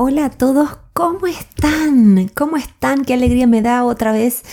[0.00, 2.30] Hola a todos, ¿cómo están?
[2.36, 3.04] ¿Cómo están?
[3.04, 4.44] Qué alegría me da otra vez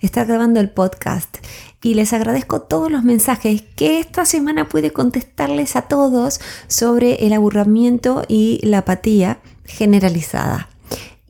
[0.00, 1.36] estar grabando el podcast.
[1.82, 7.34] Y les agradezco todos los mensajes que esta semana pude contestarles a todos sobre el
[7.34, 10.70] aburrimiento y la apatía generalizada.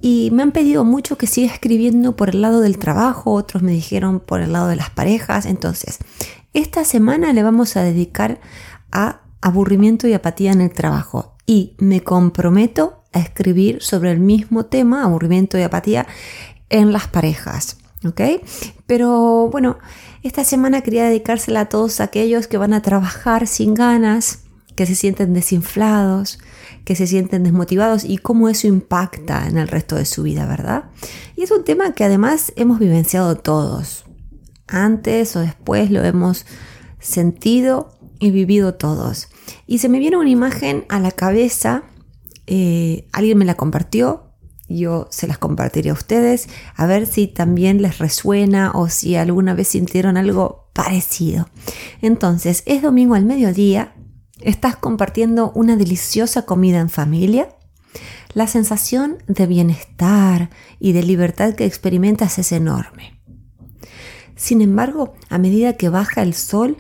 [0.01, 3.73] Y me han pedido mucho que siga escribiendo por el lado del trabajo, otros me
[3.73, 5.47] dijeron por el lado de las parejas.
[5.47, 5.99] Entonces,
[6.53, 8.39] esta semana le vamos a dedicar
[8.93, 11.34] a aburrimiento y apatía en el trabajo.
[11.47, 16.07] Y me comprometo a escribir sobre el mismo tema, aburrimiento y apatía,
[16.71, 17.79] en las parejas.
[18.05, 18.21] ¿Ok?
[18.87, 19.79] Pero bueno,
[20.23, 24.41] esta semana quería dedicársela a todos aquellos que van a trabajar sin ganas,
[24.75, 26.39] que se sienten desinflados,
[26.85, 30.85] que se sienten desmotivados y cómo eso impacta en el resto de su vida, ¿verdad?
[31.37, 34.05] Y es un tema que además hemos vivenciado todos.
[34.67, 36.47] Antes o después lo hemos
[36.99, 39.29] sentido y vivido todos.
[39.67, 41.85] Y se me viene una imagen a la cabeza
[42.47, 44.35] eh, alguien me la compartió,
[44.69, 49.55] yo se las compartiré a ustedes, a ver si también les resuena o si alguna
[49.55, 51.49] vez sintieron algo parecido.
[52.03, 53.95] Entonces, es domingo al mediodía,
[54.41, 57.49] estás compartiendo una deliciosa comida en familia,
[58.35, 60.51] la sensación de bienestar
[60.81, 63.21] y de libertad que experimentas es enorme.
[64.35, 66.79] Sin embargo, a medida que baja el sol,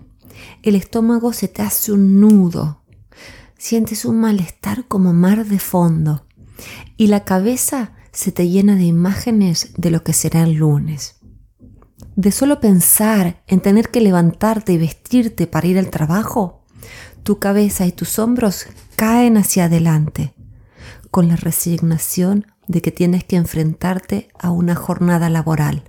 [0.62, 2.84] el estómago se te hace un nudo
[3.64, 6.26] sientes un malestar como mar de fondo
[6.98, 11.16] y la cabeza se te llena de imágenes de lo que será el lunes.
[12.14, 16.62] De solo pensar en tener que levantarte y vestirte para ir al trabajo,
[17.22, 20.34] tu cabeza y tus hombros caen hacia adelante,
[21.10, 25.84] con la resignación de que tienes que enfrentarte a una jornada laboral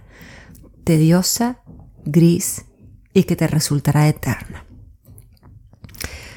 [0.86, 1.60] tediosa,
[2.06, 2.64] gris
[3.16, 4.64] y que te resultará eterna.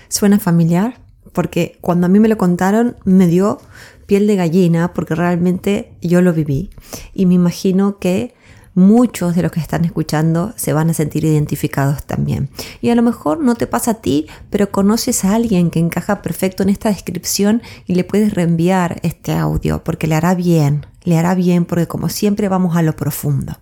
[0.09, 0.95] ¿Suena familiar?
[1.39, 3.61] porque cuando a mí me lo contaron me dio
[4.07, 6.71] piel de gallina porque realmente yo lo viví
[7.15, 8.34] y me imagino que
[8.75, 12.49] muchos de los que están escuchando se van a sentir identificados también.
[12.81, 16.22] Y a lo mejor no te pasa a ti, pero conoces a alguien que encaja
[16.22, 21.19] perfecto en esta descripción y le puedes reenviar este audio porque le hará bien, le
[21.19, 23.56] hará bien porque como siempre vamos a lo profundo.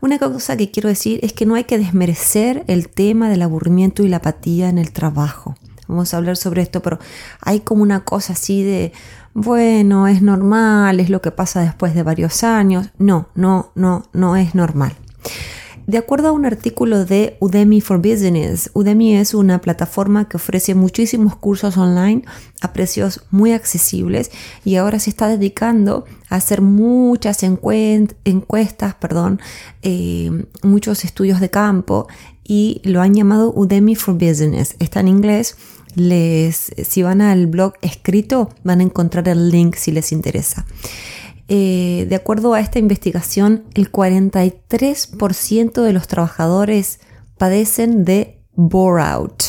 [0.00, 4.02] Una cosa que quiero decir es que no hay que desmerecer el tema del aburrimiento
[4.02, 5.56] y la apatía en el trabajo
[5.88, 6.98] vamos a hablar sobre esto, pero
[7.40, 8.92] hay como una cosa así de,
[9.34, 12.90] bueno, es normal, es lo que pasa después de varios años.
[12.98, 14.94] No, no, no, no es normal.
[15.86, 20.74] De acuerdo a un artículo de Udemy for Business, Udemy es una plataforma que ofrece
[20.74, 22.22] muchísimos cursos online
[22.60, 24.32] a precios muy accesibles
[24.64, 29.40] y ahora se está dedicando a hacer muchas encuestas, perdón,
[29.82, 32.08] eh, muchos estudios de campo
[32.42, 34.74] y lo han llamado Udemy for Business.
[34.80, 35.56] Está en inglés
[35.94, 40.66] les, si van al blog escrito, van a encontrar el link si les interesa.
[41.48, 47.00] Eh, de acuerdo a esta investigación, el 43% de los trabajadores
[47.38, 49.42] padecen de bore out.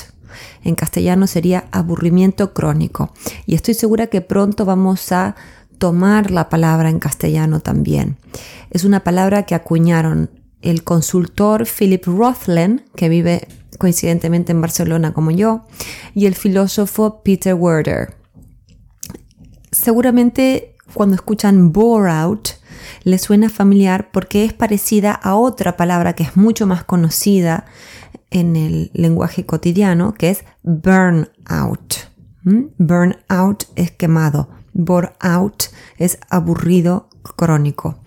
[0.63, 3.13] En castellano sería aburrimiento crónico.
[3.45, 5.35] Y estoy segura que pronto vamos a
[5.79, 8.17] tomar la palabra en castellano también.
[8.69, 10.29] Es una palabra que acuñaron
[10.61, 13.47] el consultor Philip Rothlen, que vive
[13.77, 15.65] coincidentemente en Barcelona como yo,
[16.13, 18.15] y el filósofo Peter Werder.
[19.71, 22.49] Seguramente cuando escuchan bore out
[23.03, 27.65] les suena familiar porque es parecida a otra palabra que es mucho más conocida
[28.31, 31.93] en el lenguaje cotidiano, que es burn out.
[32.41, 32.61] ¿Mm?
[32.79, 35.65] Burn out es quemado, bore out
[35.99, 37.99] es aburrido crónico.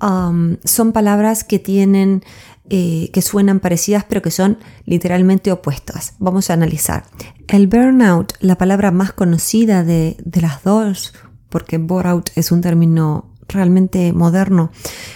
[0.00, 2.22] Um, son palabras que tienen
[2.70, 4.56] eh, que suenan parecidas pero que son
[4.86, 6.14] literalmente opuestas.
[6.20, 7.04] Vamos a analizar.
[7.48, 11.12] El burnout, la palabra más conocida de, las dos,
[11.54, 14.72] porque burnout es un término realmente moderno.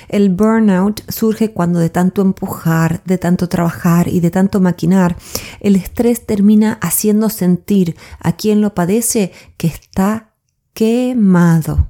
[0.09, 5.17] El burnout surge cuando de tanto empujar, de tanto trabajar y de tanto maquinar,
[5.59, 10.37] el estrés termina haciendo sentir a quien lo padece que está
[10.75, 11.89] quemado.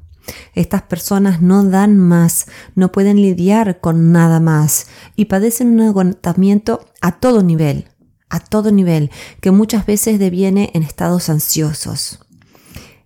[0.55, 6.87] Estas personas no dan más, no pueden lidiar con nada más y padecen un agotamiento
[7.03, 7.91] a todo nivel,
[8.31, 9.11] a todo nivel,
[9.43, 12.21] que muchas veces deviene en estados ansiosos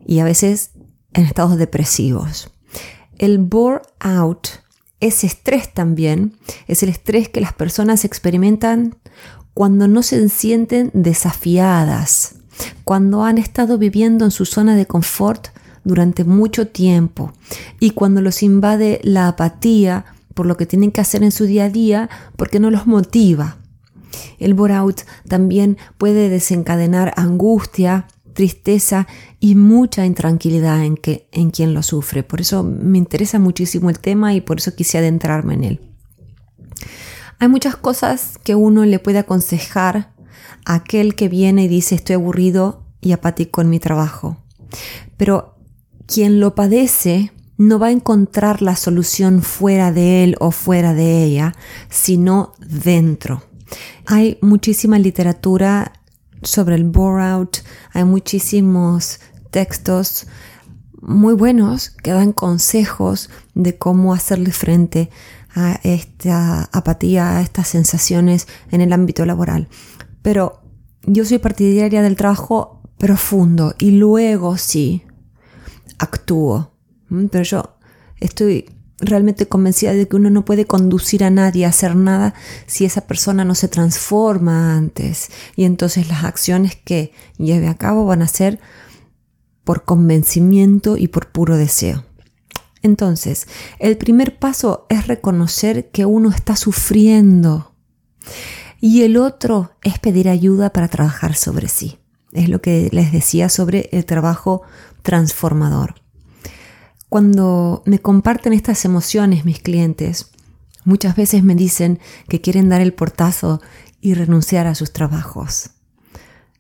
[0.07, 0.72] y a veces
[1.15, 2.51] en estados depresivos.
[3.19, 4.49] El bore out,
[5.01, 6.37] ese estrés también,
[6.67, 8.97] es el estrés que las personas experimentan
[9.55, 12.37] cuando no se sienten desafiadas,
[12.85, 15.49] cuando han estado viviendo en su zona de confort
[15.85, 17.33] durante mucho tiempo
[17.81, 20.05] y cuando los invade la apatía
[20.35, 23.59] por lo que tienen que hacer en su día a día porque no los motiva.
[24.39, 29.07] El bore-out también puede desencadenar angustia, tristeza
[29.41, 32.23] y mucha intranquilidad en, que, en quien lo sufre.
[32.23, 35.81] Por eso me interesa muchísimo el tema y por eso quise adentrarme en él.
[37.39, 40.13] Hay muchas cosas que uno le puede aconsejar
[40.65, 44.37] a aquel que viene y dice estoy aburrido y apático en mi trabajo.
[45.17, 45.57] Pero
[46.07, 51.25] quien lo padece no va a encontrar la solución fuera de él o fuera de
[51.25, 51.55] ella,
[51.91, 53.43] sino dentro.
[54.07, 55.93] Hay muchísima literatura
[56.43, 57.59] sobre el bore-out,
[57.93, 60.27] hay muchísimos textos
[61.01, 65.11] muy buenos que dan consejos de cómo hacerle frente
[65.55, 69.69] a esta apatía, a estas sensaciones en el ámbito laboral.
[70.23, 70.63] Pero
[71.05, 75.03] yo soy partidaria del trabajo profundo y luego sí
[75.99, 76.73] actúo.
[77.09, 77.77] Pero yo
[78.21, 78.71] estoy
[79.03, 82.35] realmente convencida de que uno no puede conducir a nadie a hacer nada
[82.67, 85.29] si esa persona no se transforma antes.
[85.57, 88.61] Y entonces las acciones que lleve a cabo van a ser
[89.65, 92.05] por convencimiento y por puro deseo.
[92.83, 93.47] Entonces,
[93.79, 97.75] el primer paso es reconocer que uno está sufriendo
[98.81, 101.99] y el otro es pedir ayuda para trabajar sobre sí.
[102.33, 104.63] Es lo que les decía sobre el trabajo
[105.03, 106.02] transformador.
[107.13, 110.31] Cuando me comparten estas emociones mis clientes,
[110.87, 113.61] muchas veces me dicen que quieren dar el portazo
[114.01, 115.73] y renunciar a sus trabajos.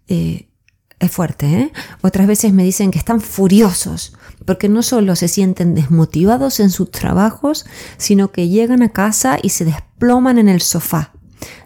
[0.08, 0.50] Eh,
[0.98, 1.72] es fuerte, ¿eh?
[2.02, 4.12] Otras veces me dicen que están furiosos
[4.44, 7.64] porque no solo se sienten desmotivados en sus trabajos,
[7.96, 11.14] sino que llegan a casa y se desploman en el sofá.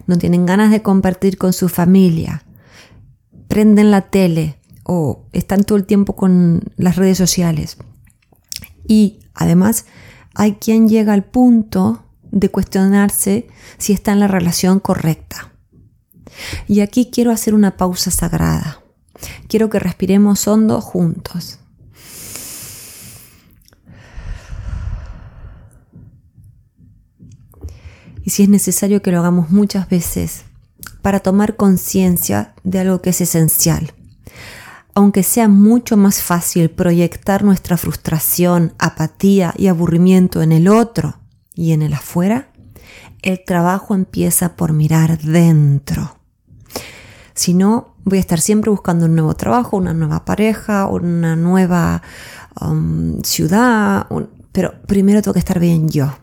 [0.05, 2.45] No tienen ganas de compartir con su familia.
[3.49, 7.75] Prenden la tele o están todo el tiempo con las redes sociales.
[8.87, 9.85] Y además
[10.33, 13.47] hay quien llega al punto de cuestionarse
[13.77, 15.51] si está en la relación correcta.
[16.67, 18.81] Y aquí quiero hacer una pausa sagrada.
[19.47, 21.59] Quiero que respiremos hondo juntos.
[28.23, 30.43] Y si es necesario que lo hagamos muchas veces
[31.01, 33.93] para tomar conciencia de algo que es esencial
[34.97, 41.19] aunque sea mucho más fácil proyectar nuestra frustración, apatía y aburrimiento en el otro
[41.53, 42.51] y en el afuera,
[43.21, 46.17] el trabajo empieza por mirar dentro.
[47.35, 52.01] Si no, voy a estar siempre buscando un nuevo trabajo, una nueva pareja, una nueva
[52.59, 54.07] um, ciudad,
[54.51, 56.17] pero primero tengo que estar bien yo.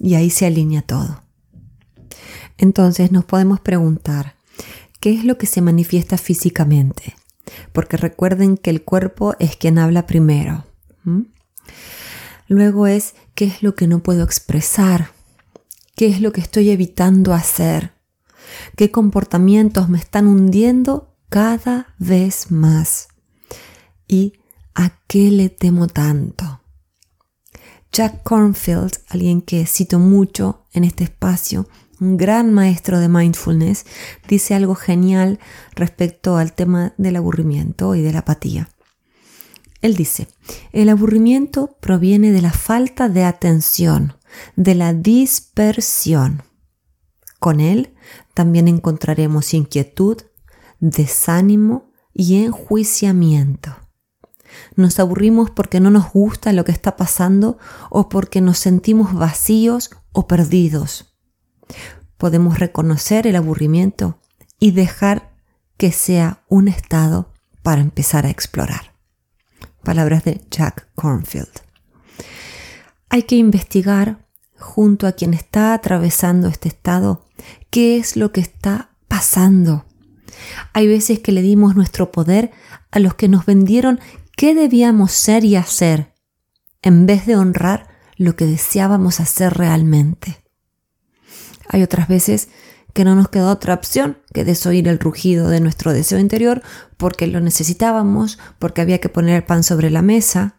[0.00, 1.22] Y ahí se alinea todo.
[2.58, 4.34] Entonces nos podemos preguntar,
[4.98, 7.14] ¿qué es lo que se manifiesta físicamente?
[7.72, 10.64] Porque recuerden que el cuerpo es quien habla primero.
[12.48, 15.10] Luego es qué es lo que no puedo expresar,
[15.96, 17.92] qué es lo que estoy evitando hacer,
[18.76, 23.08] qué comportamientos me están hundiendo cada vez más
[24.06, 24.34] y
[24.74, 26.60] a qué le temo tanto.
[27.92, 31.68] Jack Cornfield, alguien que cito mucho en este espacio,
[32.00, 33.84] un gran maestro de mindfulness,
[34.28, 35.38] dice algo genial
[35.74, 38.68] respecto al tema del aburrimiento y de la apatía.
[39.80, 40.28] Él dice,
[40.72, 44.14] el aburrimiento proviene de la falta de atención,
[44.56, 46.42] de la dispersión.
[47.38, 47.94] Con él
[48.32, 50.22] también encontraremos inquietud,
[50.80, 53.76] desánimo y enjuiciamiento.
[54.76, 57.58] Nos aburrimos porque no nos gusta lo que está pasando
[57.90, 61.13] o porque nos sentimos vacíos o perdidos
[62.16, 64.18] podemos reconocer el aburrimiento
[64.58, 65.34] y dejar
[65.76, 68.94] que sea un estado para empezar a explorar.
[69.82, 71.50] Palabras de Jack Cornfield.
[73.08, 74.26] Hay que investigar
[74.58, 77.26] junto a quien está atravesando este estado
[77.70, 79.84] qué es lo que está pasando.
[80.72, 82.50] Hay veces que le dimos nuestro poder
[82.90, 84.00] a los que nos vendieron
[84.36, 86.14] qué debíamos ser y hacer,
[86.82, 90.43] en vez de honrar lo que deseábamos hacer realmente.
[91.68, 92.48] Hay otras veces
[92.92, 96.62] que no nos quedó otra opción que desoír el rugido de nuestro deseo interior
[96.96, 100.56] porque lo necesitábamos, porque había que poner el pan sobre la mesa,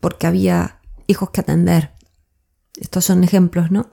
[0.00, 1.92] porque había hijos que atender.
[2.80, 3.90] Estos son ejemplos, ¿no?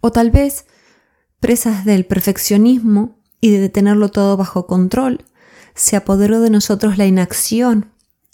[0.00, 0.66] O tal vez
[1.40, 5.24] presas del perfeccionismo y de tenerlo todo bajo control,
[5.74, 7.90] se apoderó de nosotros la inacción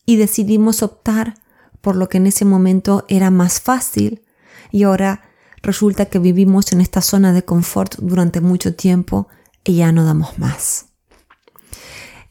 [0.06, 1.34] y decidimos optar
[1.80, 4.22] por lo que en ese momento era más fácil
[4.70, 5.29] y ahora
[5.62, 9.28] resulta que vivimos en esta zona de confort durante mucho tiempo
[9.64, 10.86] y ya no damos más.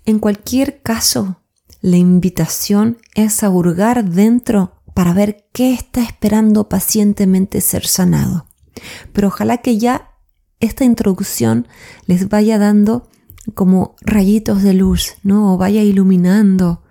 [0.06, 1.42] En cualquier caso,
[1.82, 8.48] la invitación es a hurgar dentro para ver qué está esperando pacientemente ser sanado.
[9.14, 10.12] Pero ojalá que ya
[10.60, 11.68] esta introducción
[12.06, 13.08] les vaya dando
[13.54, 15.54] como rayitos de luz, ¿no?
[15.54, 16.84] O vaya iluminando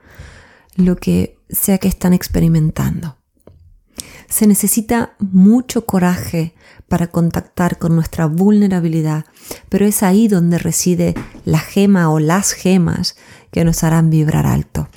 [0.77, 3.18] lo que sea que están experimentando.
[4.29, 6.55] Se necesita mucho coraje
[6.87, 9.25] para contactar con nuestra vulnerabilidad,
[9.69, 13.17] pero es ahí donde reside la gema o las gemas
[13.51, 14.89] que nos harán vibrar alto.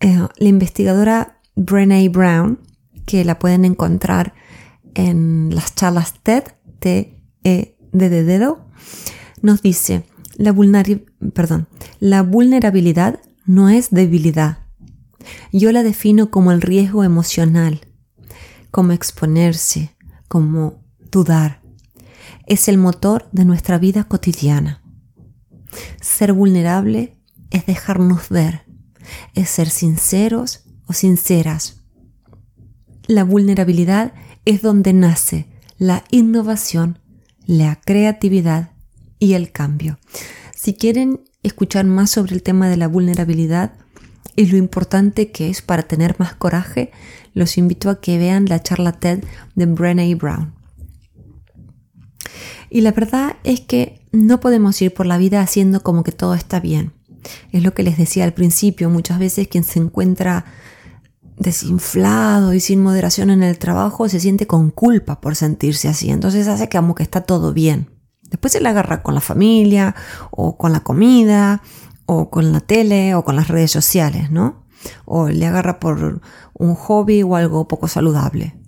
[0.00, 2.60] Eh, la investigadora Brené Brown,
[3.06, 4.34] que la pueden encontrar
[4.94, 6.44] en las charlas TED,
[6.78, 8.66] T E D de dedo,
[9.40, 10.04] nos dice,
[10.36, 10.54] la,
[11.32, 11.68] perdón,
[12.00, 14.58] la vulnerabilidad no es debilidad.
[15.52, 17.80] Yo la defino como el riesgo emocional,
[18.70, 19.96] como exponerse,
[20.28, 21.62] como dudar.
[22.46, 24.82] Es el motor de nuestra vida cotidiana.
[26.00, 27.16] Ser vulnerable
[27.50, 28.66] es dejarnos ver,
[29.34, 31.82] es ser sinceros o sinceras.
[33.06, 34.12] La vulnerabilidad
[34.44, 36.98] es donde nace la innovación,
[37.46, 38.72] la creatividad
[39.18, 39.98] y el cambio.
[40.54, 43.74] Si quieren escuchar más sobre el tema de la vulnerabilidad
[44.38, 46.92] y lo importante que es para tener más coraje,
[47.34, 49.24] los invito a que vean la charla TED
[49.56, 50.54] de Brené Brown.
[52.70, 56.34] Y la verdad es que no podemos ir por la vida haciendo como que todo
[56.34, 56.92] está bien.
[57.50, 60.44] Es lo que les decía al principio, muchas veces quien se encuentra
[61.36, 66.46] desinflado y sin moderación en el trabajo se siente con culpa por sentirse así, entonces
[66.46, 67.90] hace como que está todo bien.
[68.30, 69.96] Después se le agarra con la familia
[70.30, 71.62] o con la comida
[72.10, 74.64] o con la tele o con las redes sociales, ¿no?
[75.04, 76.22] O le agarra por
[76.54, 78.58] un hobby o algo poco saludable.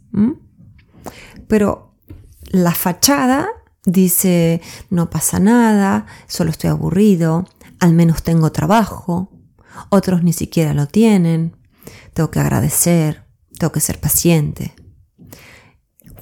[1.49, 1.97] Pero
[2.51, 3.49] la fachada
[3.87, 7.47] dice, no pasa nada, solo estoy aburrido,
[7.79, 9.33] al menos tengo trabajo,
[9.89, 11.57] otros ni siquiera lo tienen,
[12.13, 13.25] tengo que agradecer,
[13.59, 14.75] tengo que ser paciente.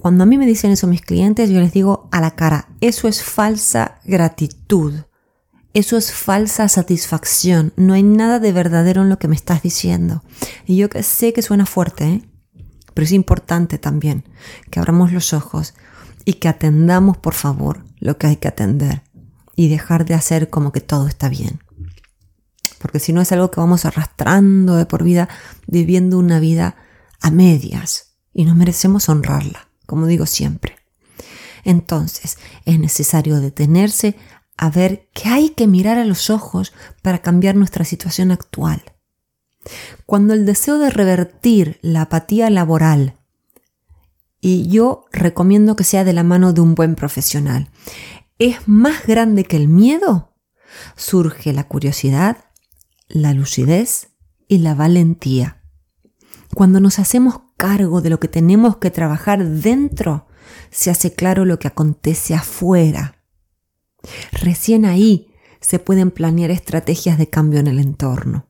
[0.01, 3.09] Cuando a mí me dicen eso mis clientes, yo les digo a la cara, eso
[3.09, 4.95] es falsa gratitud,
[5.75, 10.23] eso es falsa satisfacción, no hay nada de verdadero en lo que me estás diciendo.
[10.67, 12.23] Y yo sé que suena fuerte, ¿eh?
[12.95, 14.25] pero es importante también
[14.71, 15.75] que abramos los ojos
[16.25, 19.03] y que atendamos, por favor, lo que hay que atender
[19.57, 21.61] y dejar de hacer como que todo está bien
[22.79, 25.29] porque si no es algo que vamos arrastrando de por vida,
[25.67, 26.77] viviendo una vida
[27.21, 30.77] a medias y nos merecemos honrarla, como digo siempre.
[31.65, 34.17] Entonces, es necesario detenerse
[34.59, 38.83] a ver que hay que mirar a los ojos para cambiar nuestra situación actual.
[40.05, 43.15] Cuando el deseo de revertir la apatía laboral,
[44.41, 47.71] y yo recomiendo que sea de la mano de un buen profesional,
[48.39, 50.35] es más grande que el miedo,
[50.97, 52.45] surge la curiosidad,
[53.09, 54.09] la lucidez
[54.49, 55.63] y la valentía.
[56.55, 60.27] Cuando nos hacemos cargo de lo que tenemos que trabajar dentro,
[60.71, 63.18] se hace claro lo que acontece afuera.
[64.33, 65.29] Recién ahí
[65.61, 68.47] se pueden planear estrategias de cambio en el entorno.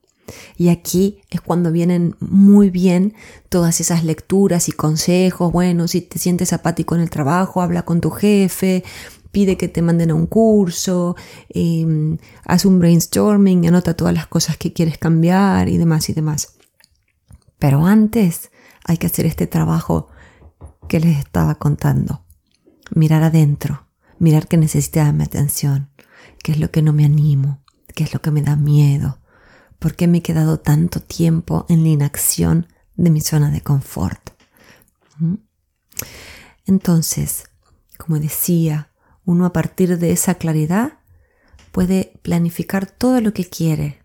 [0.56, 3.14] Y aquí es cuando vienen muy bien
[3.48, 5.52] todas esas lecturas y consejos.
[5.52, 8.84] Bueno, si te sientes apático en el trabajo, habla con tu jefe,
[9.30, 11.16] pide que te manden a un curso,
[11.48, 16.54] em, haz un brainstorming, anota todas las cosas que quieres cambiar y demás y demás.
[17.58, 18.50] Pero antes
[18.84, 20.08] hay que hacer este trabajo
[20.88, 22.24] que les estaba contando.
[22.94, 23.87] Mirar adentro,
[24.18, 25.90] mirar qué necesita mi atención,
[26.42, 27.62] qué es lo que no me animo,
[27.94, 29.18] qué es lo que me da miedo,
[29.78, 34.30] por qué me he quedado tanto tiempo en la inacción de mi zona de confort.
[36.66, 37.44] Entonces,
[37.96, 38.92] como decía,
[39.24, 40.98] uno a partir de esa claridad
[41.72, 44.02] puede planificar todo lo que quiere.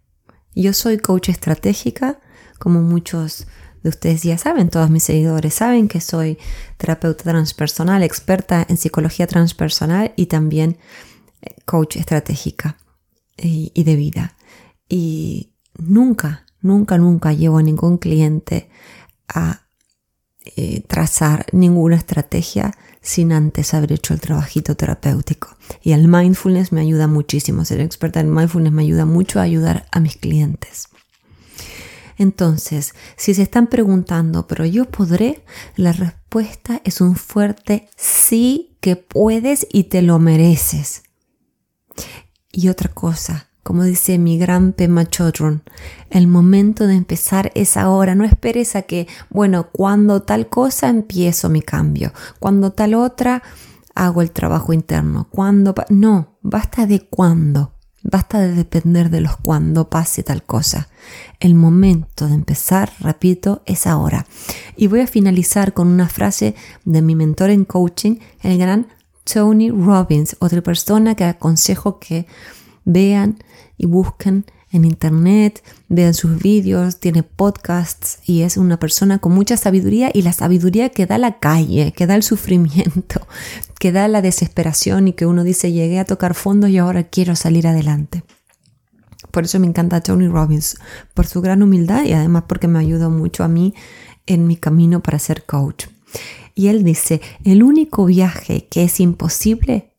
[0.56, 2.20] Yo soy coach estratégica,
[2.60, 3.48] como muchos
[3.84, 6.38] de ustedes ya saben, todos mis seguidores saben que soy
[6.78, 10.78] terapeuta transpersonal, experta en psicología transpersonal y también
[11.42, 12.78] eh, coach estratégica
[13.38, 14.36] y, de vida.
[14.88, 18.70] Y nunca, nunca, nunca llevo a ningún cliente
[19.28, 19.64] a
[20.56, 25.58] eh, trazar ninguna estrategia sin antes haber hecho el trabajito terapéutico.
[25.82, 27.66] Y el mindfulness me ayuda muchísimo.
[27.66, 30.88] Ser experta en mindfulness me ayuda mucho a ayudar a mis clientes.
[32.18, 35.44] Entonces, si se están preguntando, pero yo podré,
[35.76, 41.04] la respuesta es un fuerte sí que puedes y te lo mereces.
[42.52, 45.64] Y otra cosa, como dice mi gran Pema Chodron,
[46.10, 48.14] el momento de empezar es ahora.
[48.14, 53.42] No esperes a que, bueno, cuando tal cosa empiezo mi cambio, cuando tal otra
[53.96, 55.74] hago el trabajo interno, cuando...
[55.90, 57.73] No, basta de cuándo.
[58.04, 60.90] Basta de depender de los cuando pase tal cosa.
[61.40, 64.26] El momento de empezar, repito, es ahora.
[64.76, 68.88] Y voy a finalizar con una frase de mi mentor en coaching, el gran
[69.24, 72.28] Tony Robbins, otra persona que aconsejo que
[72.86, 73.38] Vean
[73.78, 79.56] y busquen en internet, vean sus vídeos, tiene podcasts y es una persona con mucha
[79.56, 83.26] sabiduría y la sabiduría que da la calle, que da el sufrimiento,
[83.80, 87.36] que da la desesperación y que uno dice llegué a tocar fondo y ahora quiero
[87.36, 88.24] salir adelante.
[89.30, 90.78] Por eso me encanta Tony Robbins,
[91.14, 93.76] por su gran humildad y además porque me ayudó mucho a mí
[94.26, 95.86] en mi camino para ser coach.
[96.56, 99.94] Y él dice, el único viaje que es imposible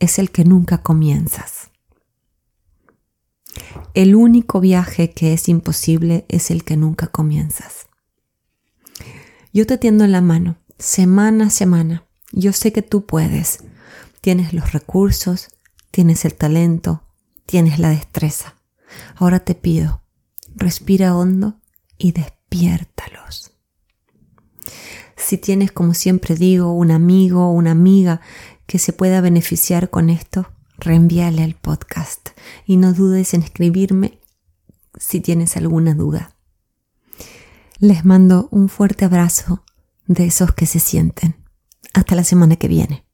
[0.00, 1.67] es el que nunca comienzas.
[3.94, 7.86] El único viaje que es imposible es el que nunca comienzas.
[9.52, 12.06] Yo te tiendo la mano, semana a semana.
[12.32, 13.64] Yo sé que tú puedes.
[14.20, 15.48] Tienes los recursos,
[15.90, 17.02] tienes el talento,
[17.46, 18.56] tienes la destreza.
[19.16, 20.02] Ahora te pido,
[20.54, 21.60] respira hondo
[21.96, 23.52] y despiértalos.
[25.16, 28.20] Si tienes, como siempre digo, un amigo o una amiga
[28.66, 32.30] que se pueda beneficiar con esto, reenvíale el podcast
[32.64, 34.20] y no dudes en escribirme
[34.96, 36.34] si tienes alguna duda.
[37.78, 39.64] Les mando un fuerte abrazo
[40.06, 41.36] de esos que se sienten.
[41.94, 43.07] Hasta la semana que viene.